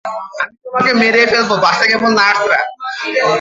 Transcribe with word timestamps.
আমি 0.41 0.55
তোমাকে 0.65 0.91
মেরে 1.01 1.21
ফেলবো 1.31 1.55
বাসে 1.63 1.85
কেবল 1.89 2.11
নার্সরা। 2.19 2.59